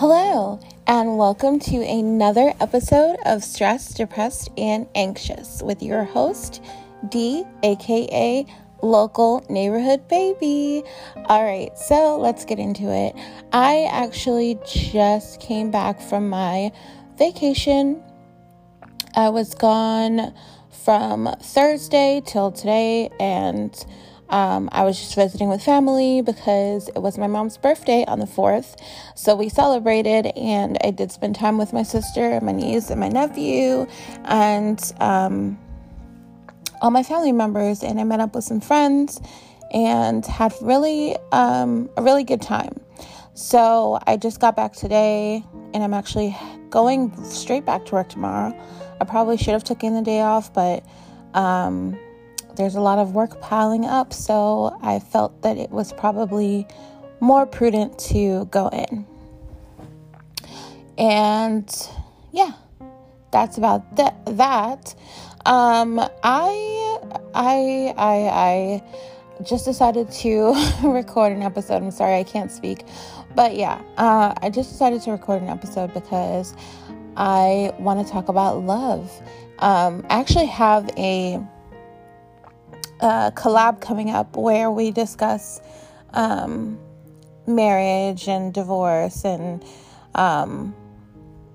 [0.00, 6.64] Hello, and welcome to another episode of Stressed, Depressed, and Anxious with your host,
[7.10, 8.46] D, aka
[8.80, 10.84] Local Neighborhood Baby.
[11.26, 13.14] All right, so let's get into it.
[13.52, 16.72] I actually just came back from my
[17.18, 18.02] vacation.
[19.14, 20.32] I was gone
[20.82, 23.74] from Thursday till today, and
[24.30, 28.26] um, I was just visiting with family because it was my mom's birthday on the
[28.26, 28.80] 4th.
[29.16, 33.00] So we celebrated, and I did spend time with my sister, and my niece, and
[33.00, 33.86] my nephew,
[34.24, 35.58] and um,
[36.80, 37.82] all my family members.
[37.82, 39.20] And I met up with some friends
[39.72, 42.80] and had really um, a really good time.
[43.34, 46.36] So I just got back today, and I'm actually
[46.70, 48.56] going straight back to work tomorrow.
[49.00, 50.84] I probably should have taken the day off, but
[51.34, 51.98] um,
[52.60, 56.66] there's a lot of work piling up, so I felt that it was probably
[57.18, 59.06] more prudent to go in.
[60.98, 61.88] And
[62.32, 62.52] yeah,
[63.32, 64.94] that's about th- that.
[65.46, 66.98] Um, I,
[67.34, 68.82] I, I,
[69.38, 70.52] I just decided to
[70.84, 71.82] record an episode.
[71.82, 72.84] I'm sorry I can't speak,
[73.34, 76.54] but yeah, uh, I just decided to record an episode because
[77.16, 79.10] I want to talk about love.
[79.60, 81.42] Um, I actually have a
[83.00, 85.60] a collab coming up where we discuss
[86.12, 86.78] um,
[87.46, 89.64] marriage and divorce and
[90.14, 90.74] um,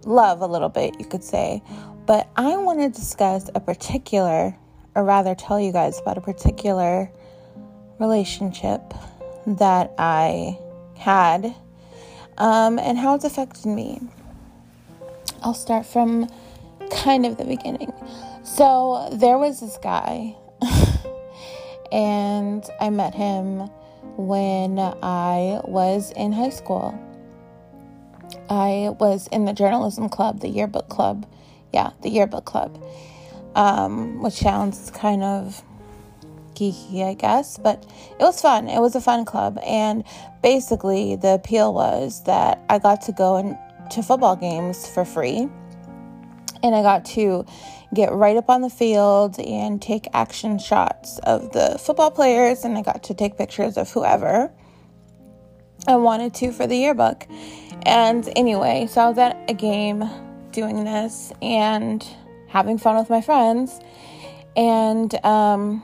[0.05, 1.61] love a little bit, you could say.
[2.05, 4.55] But I want to discuss a particular,
[4.95, 7.11] or rather, tell you guys about a particular
[7.99, 8.93] relationship
[9.47, 10.59] that I
[10.97, 11.55] had
[12.37, 14.01] um, and how it's affected me.
[15.41, 16.29] I'll start from
[16.91, 17.93] kind of the beginning.
[18.43, 20.35] So, there was this guy
[21.95, 23.69] and I met him
[24.17, 26.99] when I was in high school.
[28.49, 31.25] I was in the journalism club, the yearbook club.
[31.71, 32.81] Yeah, the yearbook club,
[33.55, 35.61] um, which sounds kind of
[36.53, 37.85] geeky, I guess, but
[38.17, 38.69] it was fun.
[38.69, 40.03] It was a fun club, and
[40.41, 43.57] basically, the appeal was that I got to go in,
[43.91, 45.49] to football games for free,
[46.65, 47.45] and I got to
[47.93, 52.75] get right up on the field and take action shots of the football players, and
[52.77, 54.51] I got to take pictures of whoever
[55.87, 57.27] I wanted to for the yearbook.
[57.83, 60.09] And anyway, so I was at a game
[60.51, 62.05] doing this and
[62.47, 63.79] having fun with my friends.
[64.55, 65.83] And um,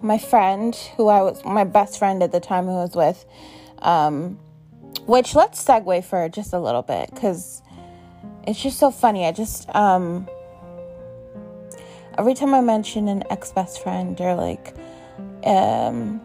[0.00, 3.26] my friend, who I was my best friend at the time, who I was with,
[3.80, 4.38] um,
[5.06, 7.60] which let's segue for just a little bit because
[8.48, 9.26] it's just so funny.
[9.26, 10.26] I just um,
[12.16, 14.74] every time I mention an ex best friend or like,
[15.44, 16.20] um,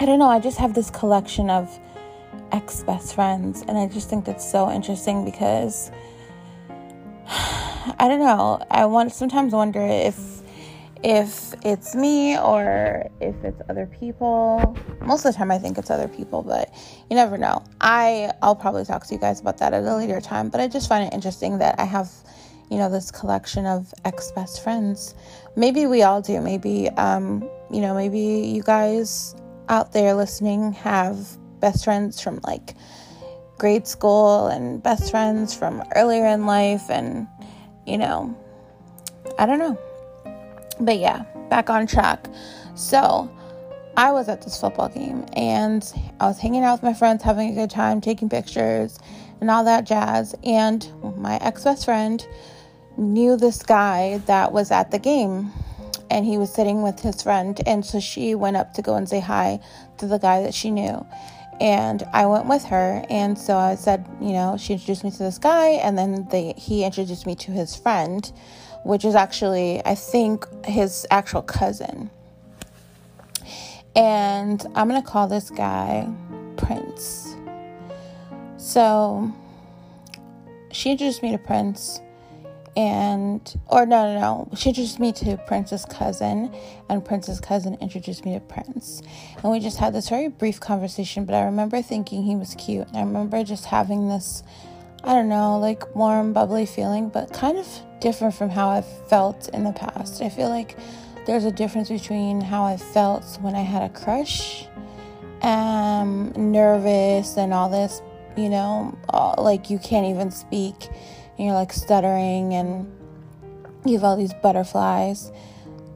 [0.00, 1.78] I don't know, I just have this collection of
[2.50, 5.92] ex best friends, and I just think that's so interesting because
[7.28, 8.60] I don't know.
[8.68, 10.31] I want sometimes wonder if
[11.02, 14.76] if it's me or if it's other people.
[15.00, 16.72] Most of the time, I think it's other people, but
[17.10, 17.64] you never know.
[17.80, 20.48] I I'll probably talk to you guys about that at a later time.
[20.48, 22.10] But I just find it interesting that I have
[22.72, 25.14] you know, this collection of ex best friends.
[25.56, 26.40] Maybe we all do.
[26.40, 29.36] Maybe, um, you know, maybe you guys
[29.68, 32.74] out there listening have best friends from like
[33.58, 36.88] grade school and best friends from earlier in life.
[36.88, 37.28] And,
[37.86, 38.34] you know,
[39.38, 39.78] I don't know.
[40.84, 42.26] But yeah, back on track.
[42.74, 43.30] So,
[43.96, 45.84] I was at this football game and
[46.18, 48.98] I was hanging out with my friends, having a good time, taking pictures
[49.40, 50.34] and all that jazz.
[50.44, 50.86] And
[51.18, 52.26] my ex best friend
[52.96, 55.52] knew this guy that was at the game
[56.10, 59.08] and he was sitting with his friend and so she went up to go and
[59.08, 59.58] say hi
[59.96, 61.06] to the guy that she knew
[61.58, 65.18] and I went with her and so I said you know she introduced me to
[65.18, 68.30] this guy and then they he introduced me to his friend
[68.84, 72.10] which is actually I think his actual cousin.
[73.94, 76.08] And I'm going to call this guy
[76.56, 77.36] Prince.
[78.56, 79.30] So
[80.70, 82.00] she introduced me to Prince
[82.76, 84.56] and or no no no.
[84.56, 86.54] She introduced me to prince's cousin
[86.88, 89.02] and prince's cousin introduced me to prince.
[89.42, 92.86] And we just had this very brief conversation but i remember thinking he was cute.
[92.88, 94.42] And i remember just having this
[95.04, 97.66] i don't know like warm bubbly feeling but kind of
[98.02, 100.76] different from how i've felt in the past i feel like
[101.26, 104.66] there's a difference between how i felt when i had a crush
[105.42, 108.02] um nervous and all this
[108.36, 110.88] you know all, like you can't even speak
[111.38, 112.86] and you're like stuttering and
[113.84, 115.32] you have all these butterflies.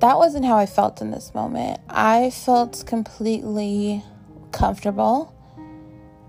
[0.01, 1.81] That wasn't how I felt in this moment.
[1.89, 4.03] I felt completely
[4.53, 5.33] comfortable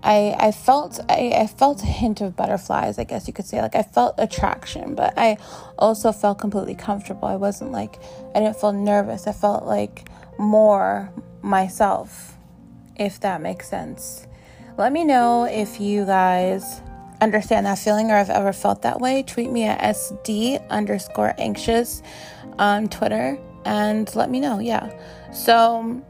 [0.02, 3.60] I, I felt I, I felt a hint of butterflies, I guess you could say.
[3.60, 5.38] Like I felt attraction, but I
[5.78, 7.26] also felt completely comfortable.
[7.26, 7.98] I wasn't like
[8.34, 9.26] I didn't feel nervous.
[9.26, 10.08] I felt like
[10.38, 11.12] more
[11.42, 12.36] myself,
[12.96, 14.26] if that makes sense.
[14.76, 16.80] Let me know if you guys
[17.20, 19.24] understand that feeling or have ever felt that way.
[19.24, 22.02] Tweet me at SD underscore anxious
[22.58, 24.60] on Twitter and let me know.
[24.60, 24.90] Yeah.
[25.32, 26.02] So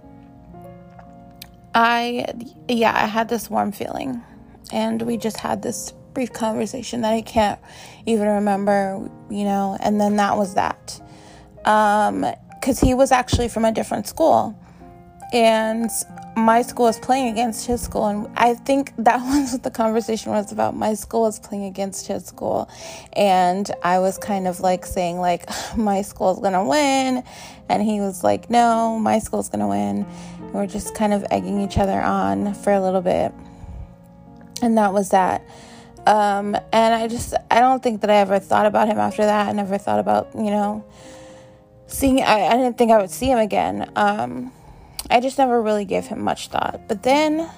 [1.74, 2.26] I,
[2.68, 4.22] yeah, I had this warm feeling,
[4.72, 7.60] and we just had this brief conversation that I can't
[8.06, 11.00] even remember, you know, and then that was that.
[11.64, 12.26] Um,
[12.58, 14.58] because he was actually from a different school,
[15.32, 15.90] and
[16.36, 20.32] my school was playing against his school, and I think that was what the conversation
[20.32, 20.74] was about.
[20.74, 22.68] My school was playing against his school,
[23.12, 27.22] and I was kind of like saying like my school's gonna win,
[27.68, 30.06] and he was like, no, my school's gonna win
[30.52, 33.32] we're just kind of egging each other on for a little bit.
[34.62, 35.46] And that was that.
[36.06, 39.48] Um, and I just, I don't think that I ever thought about him after that.
[39.48, 40.84] I never thought about, you know,
[41.86, 43.90] seeing, I, I didn't think I would see him again.
[43.94, 44.52] Um,
[45.10, 46.82] I just never really gave him much thought.
[46.88, 47.48] But then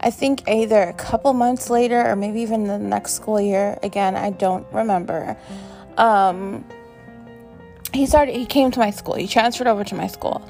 [0.00, 4.16] I think either a couple months later or maybe even the next school year, again,
[4.16, 5.36] I don't remember.
[5.96, 6.64] Um,
[7.92, 10.46] he started he came to my school he transferred over to my school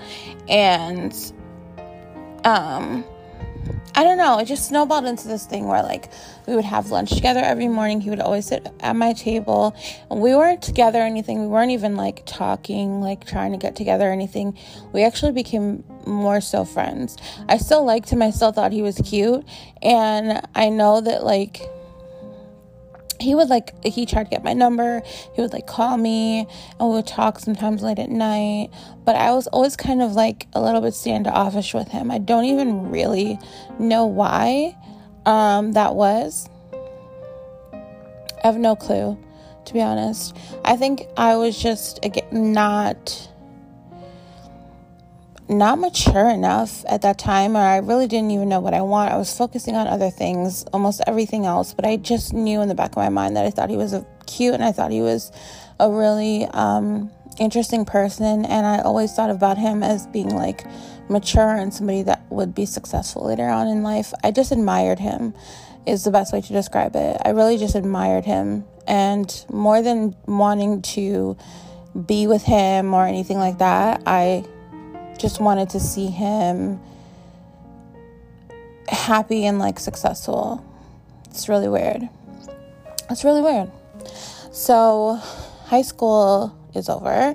[0.49, 1.33] and
[2.45, 3.05] um
[3.95, 6.11] I don't know, it just snowballed into this thing where like
[6.47, 8.01] we would have lunch together every morning.
[8.01, 9.77] He would always sit at my table.
[10.11, 11.43] And we weren't together or anything.
[11.43, 14.57] We weren't even like talking, like trying to get together or anything.
[14.93, 17.19] We actually became more so friends.
[17.49, 18.23] I still liked him.
[18.23, 19.45] I still thought he was cute.
[19.83, 21.61] And I know that like
[23.21, 25.03] he would like he tried to get my number.
[25.35, 26.47] He would like call me
[26.79, 28.71] and we would talk sometimes late at night.
[29.05, 32.11] But i was always kind of like a little bit standoffish with him.
[32.11, 33.39] I don't even really
[33.79, 34.77] know why
[35.27, 36.49] um, that was.
[37.73, 39.19] I have no clue
[39.65, 40.37] to be honest.
[40.65, 43.29] I think i was just again not
[45.53, 49.13] not mature enough at that time, or I really didn't even know what I want.
[49.13, 52.75] I was focusing on other things, almost everything else, but I just knew in the
[52.75, 55.01] back of my mind that I thought he was a cute and I thought he
[55.01, 55.33] was
[55.81, 58.45] a really um, interesting person.
[58.45, 60.65] And I always thought about him as being like
[61.09, 64.13] mature and somebody that would be successful later on in life.
[64.23, 65.35] I just admired him,
[65.87, 67.21] is the best way to describe it.
[67.25, 68.65] I really just admired him.
[68.87, 71.37] And more than wanting to
[72.07, 74.45] be with him or anything like that, I
[75.19, 76.81] just wanted to see him
[78.89, 80.65] happy and like successful.
[81.31, 82.09] It's really weird.
[83.11, 83.71] It's really weird.
[84.53, 85.15] So,
[85.65, 87.35] high school is over,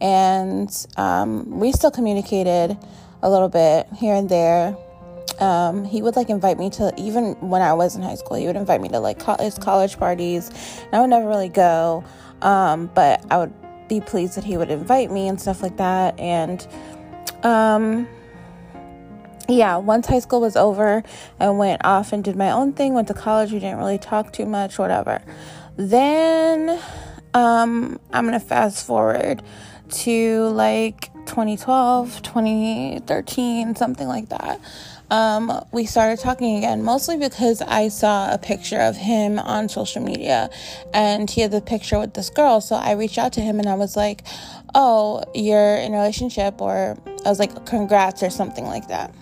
[0.00, 2.76] and um, we still communicated
[3.22, 4.76] a little bit here and there.
[5.38, 8.36] Um, he would like invite me to even when I was in high school.
[8.36, 10.50] He would invite me to like his college parties,
[10.86, 12.04] and I would never really go.
[12.42, 13.52] Um, but I would
[13.88, 16.18] be pleased that he would invite me and stuff like that.
[16.18, 16.66] And
[17.46, 18.08] um,
[19.48, 21.04] yeah, once high school was over,
[21.38, 23.52] I went off and did my own thing, went to college.
[23.52, 25.22] We didn't really talk too much, whatever.
[25.76, 26.80] Then
[27.32, 29.42] um, I'm going to fast forward
[29.88, 34.60] to like 2012, 2013, something like that
[35.10, 40.02] um, we started talking again, mostly because I saw a picture of him on social
[40.02, 40.50] media
[40.92, 42.60] and he had the picture with this girl.
[42.60, 44.24] So I reached out to him and I was like,
[44.74, 49.14] Oh, you're in a relationship, or I was like, Congrats, or something like that.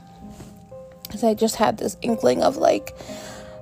[1.03, 2.97] Because I just had this inkling of like,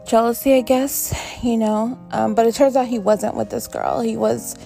[0.07, 1.99] jealousy, I guess, you know.
[2.11, 4.01] Um, but it turns out he wasn't with this girl.
[4.01, 4.57] He was.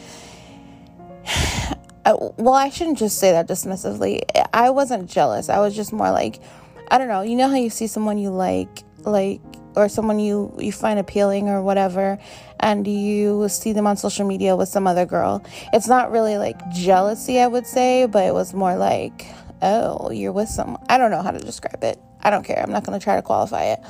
[2.04, 4.22] well, I shouldn't just say that dismissively.
[4.52, 5.48] I wasn't jealous.
[5.48, 6.40] I was just more like,
[6.88, 7.22] I don't know.
[7.22, 9.40] You know how you see someone you like, like,
[9.74, 12.18] or someone you you find appealing or whatever,
[12.60, 15.44] and you see them on social media with some other girl.
[15.72, 19.26] It's not really like jealousy, I would say, but it was more like,
[19.62, 20.78] oh, you're with some.
[20.88, 21.98] I don't know how to describe it.
[22.22, 22.62] I don't care.
[22.62, 23.80] I'm not gonna try to qualify it.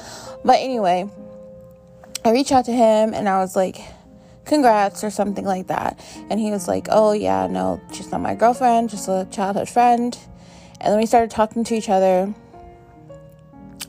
[0.45, 1.09] But anyway,
[2.25, 3.79] I reached out to him and I was like,
[4.45, 6.01] congrats or something like that.
[6.31, 10.19] And he was like, oh yeah, no, she's not my girlfriend, just a childhood friend.
[10.81, 12.35] And then we started talking to each other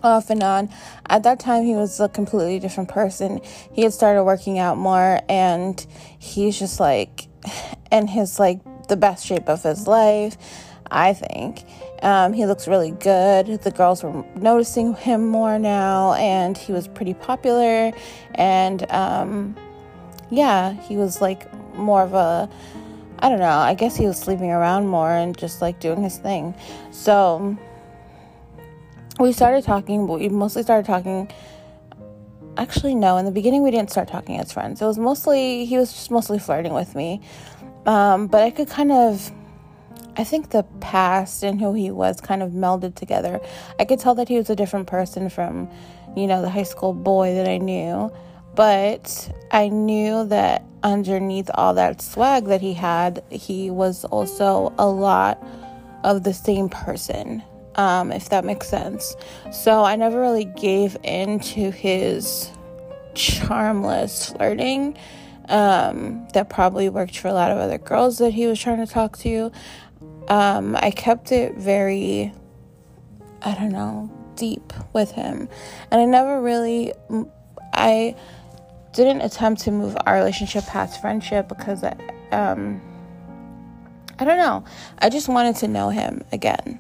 [0.03, 0.69] off and on.
[1.09, 3.41] At that time, he was a completely different person.
[3.71, 5.85] He had started working out more, and
[6.19, 7.27] he's just like
[7.91, 10.37] in his like the best shape of his life.
[10.89, 11.65] I think
[12.01, 13.61] um, he looks really good.
[13.61, 17.91] The girls were noticing him more now, and he was pretty popular.
[18.35, 19.55] And um,
[20.29, 22.49] yeah, he was like more of a
[23.19, 23.49] I don't know.
[23.49, 26.53] I guess he was sleeping around more and just like doing his thing.
[26.91, 27.57] So
[29.19, 31.31] we started talking, but we mostly started talking
[32.57, 33.17] actually, no.
[33.17, 34.81] In the beginning, we didn't start talking as friends.
[34.81, 37.21] It was mostly, he was just mostly flirting with me.
[37.85, 39.31] Um, but I could kind of,
[40.17, 43.39] I think the past and who he was kind of melded together.
[43.79, 45.69] I could tell that he was a different person from,
[46.15, 48.11] you know, the high school boy that I knew.
[48.55, 54.87] But I knew that underneath all that swag that he had, he was also a
[54.87, 55.41] lot
[56.03, 57.43] of the same person,
[57.77, 59.15] um, if that makes sense.
[59.51, 62.51] So I never really gave in to his
[63.13, 64.97] charmless flirting.
[65.49, 68.91] Um, that probably worked for a lot of other girls that he was trying to
[68.91, 69.49] talk to.
[70.27, 72.33] Um, I kept it very,
[73.41, 75.47] I don't know, deep with him.
[75.89, 76.91] And I never really,
[77.73, 78.13] I
[78.93, 81.95] didn't attempt to move our relationship past friendship because I,
[82.33, 82.81] um,
[84.19, 84.65] I don't know.
[84.99, 86.79] I just wanted to know him again.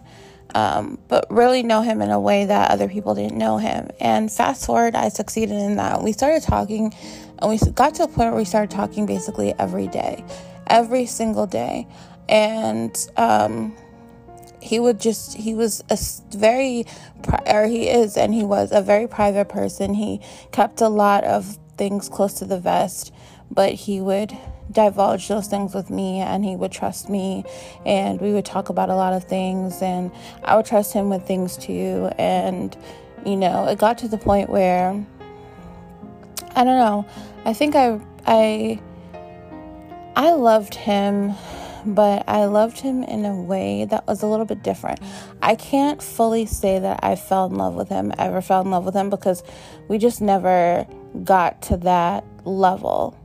[0.55, 3.89] Um, but really know him in a way that other people didn't know him.
[3.99, 6.01] And fast forward, I succeeded in that.
[6.01, 6.93] We started talking,
[7.39, 10.23] and we got to a point where we started talking basically every day,
[10.65, 11.85] every single day.
[12.29, 13.75] And um,
[14.61, 15.97] he would just, he was a
[16.35, 16.85] very,
[17.45, 19.93] or he is, and he was a very private person.
[19.93, 23.13] He kept a lot of things close to the vest,
[23.51, 24.35] but he would
[24.71, 27.43] divulge those things with me and he would trust me
[27.85, 30.11] and we would talk about a lot of things and
[30.43, 32.75] I would trust him with things too and
[33.25, 34.91] you know it got to the point where
[36.55, 37.05] I don't know
[37.45, 38.79] I think I I
[40.15, 41.33] I loved him
[41.85, 44.99] but I loved him in a way that was a little bit different.
[45.41, 48.83] I can't fully say that I fell in love with him, ever fell in love
[48.83, 49.43] with him because
[49.87, 50.85] we just never
[51.23, 53.17] got to that level,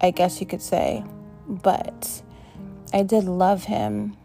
[0.00, 1.04] I guess you could say.
[1.48, 2.22] But
[2.92, 4.16] I did love him.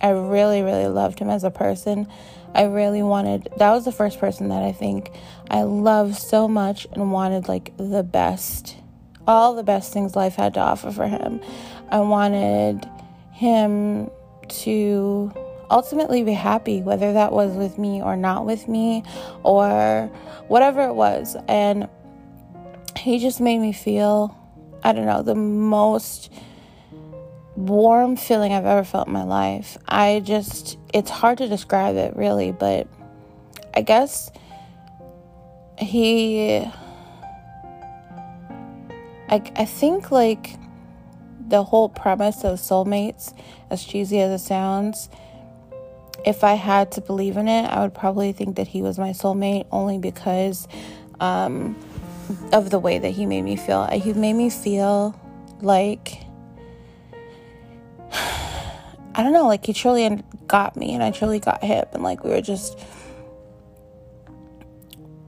[0.00, 2.06] I really, really loved him as a person.
[2.54, 5.10] I really wanted, that was the first person that I think
[5.50, 8.76] I loved so much and wanted like the best,
[9.26, 11.40] all the best things life had to offer for him.
[11.90, 12.88] I wanted
[13.32, 14.10] him
[14.48, 15.32] to
[15.70, 19.02] ultimately be happy, whether that was with me or not with me,
[19.42, 20.10] or
[20.46, 21.36] whatever it was.
[21.48, 21.88] And
[22.96, 24.36] he just made me feel,
[24.84, 26.30] I don't know, the most
[27.56, 29.78] warm feeling I've ever felt in my life.
[29.88, 32.86] I just, it's hard to describe it really, but
[33.74, 34.30] I guess
[35.78, 36.58] he,
[39.28, 40.56] I, I think like
[41.48, 43.34] the whole premise of soulmates,
[43.70, 45.08] as cheesy as it sounds,
[46.24, 49.10] if I had to believe in it, I would probably think that he was my
[49.10, 50.66] soulmate only because
[51.20, 51.76] um,
[52.52, 53.86] of the way that he made me feel.
[53.86, 55.18] He made me feel
[55.60, 56.24] like
[58.12, 62.24] I don't know, like he truly got me and I truly got him and like
[62.24, 62.78] we were just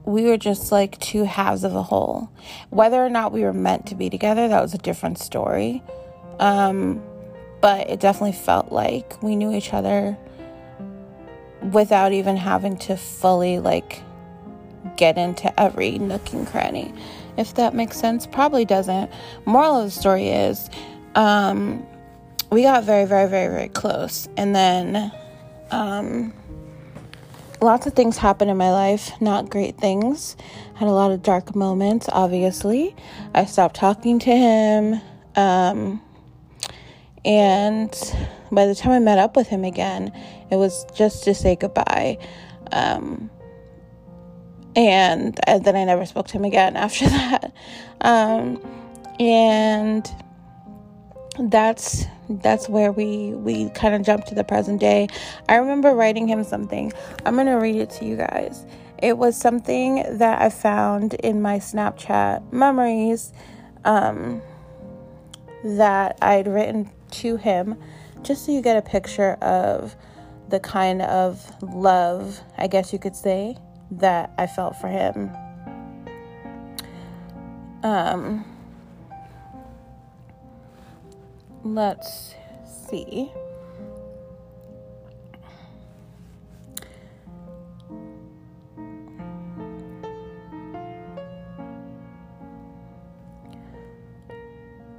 [0.07, 2.29] we were just like two halves of a whole.
[2.69, 5.83] Whether or not we were meant to be together, that was a different story.
[6.39, 7.03] Um,
[7.59, 10.17] but it definitely felt like we knew each other
[11.73, 14.01] without even having to fully like
[14.95, 16.93] get into every nook and cranny.
[17.37, 19.11] If that makes sense, probably doesn't.
[19.45, 20.69] Moral of the story is,
[21.15, 21.85] um,
[22.51, 25.11] we got very, very, very, very close, and then,
[25.71, 26.33] um,
[27.61, 29.19] lots of things happened in my life.
[29.19, 30.37] Not great things.
[30.75, 32.07] Had a lot of dark moments.
[32.11, 32.95] Obviously,
[33.33, 35.01] I stopped talking to him.
[35.35, 36.01] Um,
[37.25, 37.91] and
[38.51, 40.11] by the time I met up with him again,
[40.49, 42.19] it was just to say goodbye.
[42.71, 43.29] Um,
[44.77, 47.51] and, and then I never spoke to him again after that.
[48.01, 48.61] Um,
[49.19, 50.09] and
[51.39, 55.07] that's that's where we we kind of jump to the present day.
[55.49, 56.91] I remember writing him something.
[57.25, 58.65] I'm to read it to you guys.
[59.01, 63.31] It was something that I found in my Snapchat memories
[63.85, 64.41] um,
[65.63, 67.77] that I'd written to him
[68.23, 69.95] just so you get a picture of
[70.49, 73.57] the kind of love, I guess you could say,
[73.91, 75.31] that I felt for him.
[77.83, 78.43] Um,
[81.63, 82.35] let's
[82.89, 83.31] see.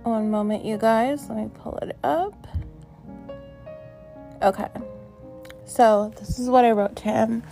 [0.04, 1.28] One moment, you guys.
[1.28, 2.46] Let me pull it up.
[4.42, 4.68] Okay.
[5.66, 7.42] So, this is what I wrote to him.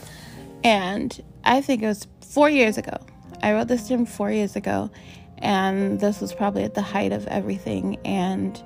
[0.66, 2.98] And I think it was four years ago.
[3.40, 4.90] I wrote this to him four years ago.
[5.38, 7.98] And this was probably at the height of everything.
[8.04, 8.60] And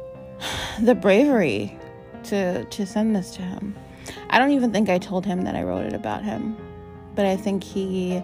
[0.80, 1.76] the bravery
[2.24, 3.74] to, to send this to him.
[4.30, 6.56] I don't even think I told him that I wrote it about him.
[7.16, 8.22] But I think he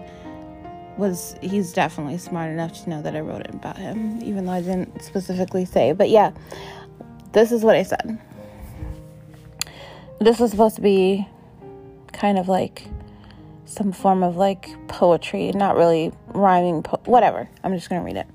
[0.97, 4.53] was he's definitely smart enough to know that I wrote it about him, even though
[4.53, 5.91] I didn't specifically say.
[5.91, 6.31] But yeah,
[7.33, 8.17] this is what I said.
[10.21, 11.27] This was supposed to be
[12.13, 12.87] kind of like
[13.65, 17.49] some form of like poetry, not really rhyming, po- whatever.
[17.63, 18.27] I'm just gonna read it.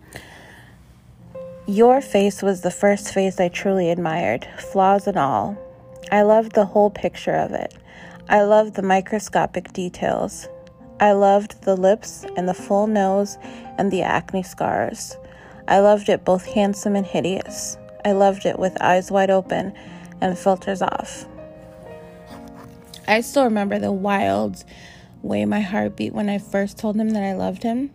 [1.67, 5.59] Your face was the first face I truly admired, flaws and all.
[6.11, 7.75] I loved the whole picture of it.
[8.29, 10.49] I loved the microscopic details.
[11.01, 13.39] I loved the lips and the full nose
[13.77, 15.17] and the acne scars.
[15.69, 17.77] I loved it both handsome and hideous.
[18.05, 19.75] I loved it with eyes wide open
[20.21, 21.27] and filters off.
[23.07, 24.65] I still remember the wild
[25.23, 27.91] way my heart beat when I first told him that I loved him.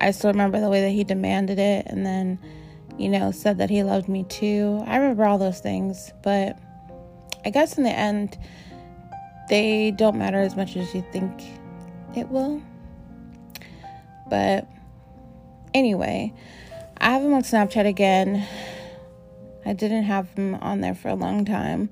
[0.00, 2.38] I still remember the way that he demanded it and then,
[2.98, 4.82] you know, said that he loved me too.
[4.86, 6.58] I remember all those things, but
[7.44, 8.36] I guess in the end,
[9.48, 11.32] they don't matter as much as you think
[12.16, 12.60] it will.
[14.28, 14.68] But
[15.72, 16.34] anyway,
[16.98, 18.46] I have him on Snapchat again.
[19.64, 21.90] I didn't have him on there for a long time.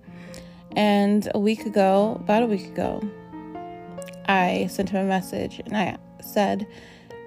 [0.77, 3.03] And a week ago, about a week ago,
[4.27, 6.67] I sent him a message and I said,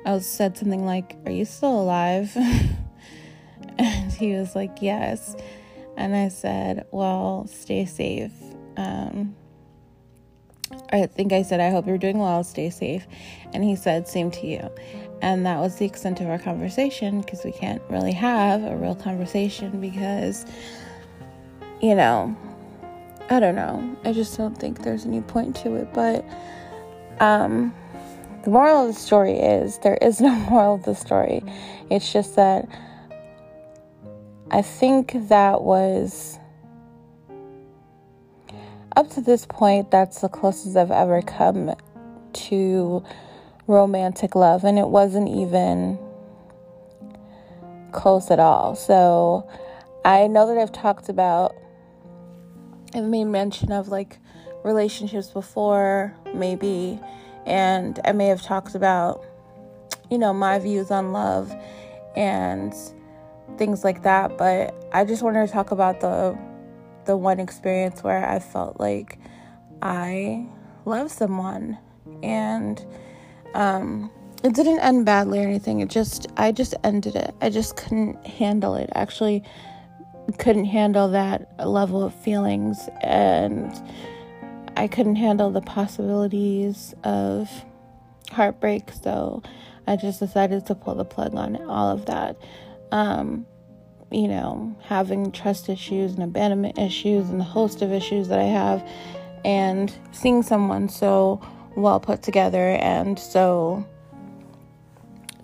[0.06, 2.32] I said something like, Are you still alive?
[3.78, 5.36] and he was like, Yes.
[5.96, 8.34] And I said, Well, stay safe.
[8.78, 9.36] Um,
[10.92, 13.06] I think I said, I hope you're doing well, stay safe.
[13.54, 14.70] And he said, Same to you.
[15.22, 18.96] And that was the extent of our conversation because we can't really have a real
[18.96, 20.46] conversation because,
[21.82, 22.36] you know,
[23.30, 23.98] I don't know.
[24.06, 25.94] I just don't think there's any point to it.
[25.94, 26.24] But
[27.20, 27.74] um,
[28.44, 31.44] the moral of the story is there is no moral of the story.
[31.90, 32.68] It's just that
[34.52, 36.40] I think that was
[38.96, 41.76] up to this point, that's the closest I've ever come
[42.34, 43.04] to
[43.68, 46.00] romantic love, and it wasn't even
[47.92, 48.76] close at all.
[48.76, 49.48] So
[50.04, 51.56] I know that I've talked about,
[52.96, 54.18] I've made mention of like
[54.68, 57.00] relationships before, maybe,
[57.46, 59.26] and I may have talked about,
[60.12, 61.56] you know, my views on love
[62.16, 62.74] and
[63.58, 66.38] things like that, but I just wanted to talk about the
[67.06, 69.18] the one experience where I felt like
[69.82, 70.46] I
[70.84, 71.78] love someone
[72.22, 72.86] and
[73.54, 74.12] um,
[74.44, 75.80] it didn't end badly or anything.
[75.80, 77.34] It just I just ended it.
[77.42, 78.90] I just couldn't handle it.
[78.94, 79.44] Actually
[80.38, 83.72] couldn't handle that level of feelings and
[84.78, 87.50] I couldn't handle the possibilities of
[88.32, 89.42] heartbreak, so
[89.88, 92.38] I just decided to pull the plug on all of that.
[92.92, 93.48] Um,
[94.12, 98.44] you know, having trust issues and abandonment issues and the host of issues that I
[98.44, 98.88] have,
[99.44, 101.42] and seeing someone so
[101.76, 103.84] well put together and so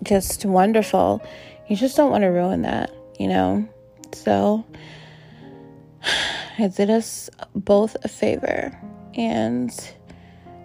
[0.04, 1.26] just wonderful,
[1.68, 3.68] you just don't want to ruin that, you know?
[4.12, 4.64] So
[6.58, 8.78] I did us both a favor
[9.16, 9.72] and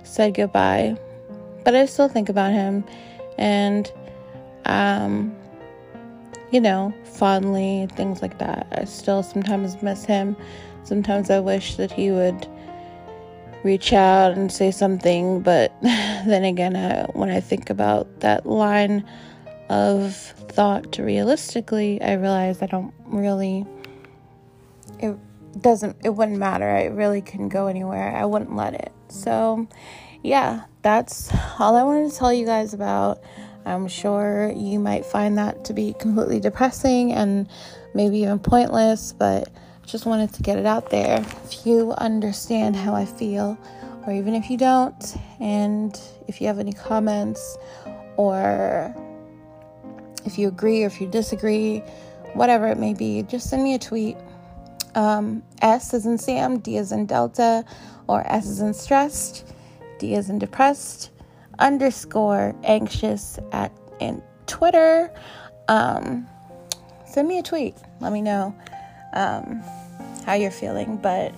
[0.03, 0.97] said goodbye.
[1.63, 2.83] But I still think about him
[3.37, 3.91] and
[4.65, 5.35] um
[6.51, 8.67] you know, fondly, things like that.
[8.71, 10.35] I still sometimes miss him.
[10.83, 12.47] Sometimes I wish that he would
[13.63, 19.05] reach out and say something, but then again, I, when I think about that line
[19.69, 23.65] of thought realistically, I realize I don't really.
[24.99, 25.15] It
[25.59, 25.97] doesn't.
[26.03, 26.69] It wouldn't matter.
[26.69, 28.15] I really couldn't go anywhere.
[28.15, 28.91] I wouldn't let it.
[29.09, 29.67] So,
[30.23, 33.21] yeah, that's all I wanted to tell you guys about.
[33.65, 37.47] I'm sure you might find that to be completely depressing and
[37.93, 39.49] maybe even pointless, but
[39.85, 41.25] just wanted to get it out there.
[41.43, 43.57] If you understand how I feel,
[44.05, 47.57] or even if you don't, and if you have any comments,
[48.17, 48.93] or
[50.25, 51.79] if you agree or if you disagree,
[52.33, 54.17] whatever it may be, just send me a tweet.
[54.95, 57.65] Um, S is in Sam, D is in Delta,
[58.07, 59.53] or S is in stressed,
[59.99, 61.11] D is in depressed
[61.59, 65.11] underscore anxious at in Twitter.
[65.67, 66.27] Um,
[67.05, 67.75] send me a tweet.
[67.99, 68.55] Let me know
[69.13, 69.61] um,
[70.25, 70.97] how you're feeling.
[70.97, 71.33] But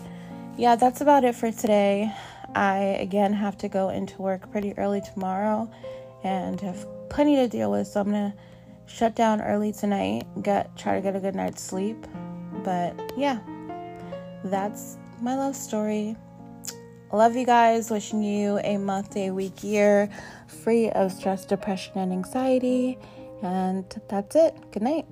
[0.57, 2.13] yeah, that's about it for today.
[2.55, 5.69] I again have to go into work pretty early tomorrow
[6.23, 7.87] and have plenty to deal with.
[7.87, 8.33] So I'm gonna
[8.85, 10.27] shut down early tonight.
[10.41, 12.05] Get try to get a good night's sleep.
[12.63, 13.39] But yeah,
[14.43, 16.15] that's my love story.
[17.12, 17.91] Love you guys.
[17.91, 20.10] Wishing you a month, a week, year
[20.47, 22.97] free of stress, depression, and anxiety.
[23.41, 24.56] And that's it.
[24.71, 25.06] Good night.